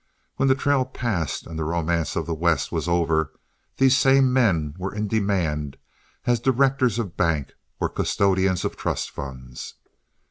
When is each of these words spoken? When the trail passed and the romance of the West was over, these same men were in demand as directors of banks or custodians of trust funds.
When 0.37 0.47
the 0.47 0.55
trail 0.55 0.83
passed 0.83 1.45
and 1.45 1.59
the 1.59 1.63
romance 1.63 2.15
of 2.15 2.25
the 2.25 2.33
West 2.33 2.71
was 2.71 2.87
over, 2.87 3.33
these 3.77 3.95
same 3.95 4.33
men 4.33 4.73
were 4.79 4.91
in 4.95 5.07
demand 5.07 5.77
as 6.25 6.39
directors 6.39 6.97
of 6.97 7.15
banks 7.15 7.53
or 7.79 7.87
custodians 7.87 8.65
of 8.65 8.75
trust 8.75 9.11
funds. 9.11 9.75